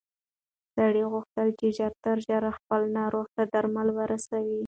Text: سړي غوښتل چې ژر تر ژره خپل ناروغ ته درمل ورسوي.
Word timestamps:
سړي 0.75 1.03
غوښتل 1.11 1.47
چې 1.59 1.67
ژر 1.77 1.91
تر 2.05 2.17
ژره 2.27 2.51
خپل 2.57 2.81
ناروغ 2.97 3.25
ته 3.35 3.43
درمل 3.53 3.87
ورسوي. 3.99 4.57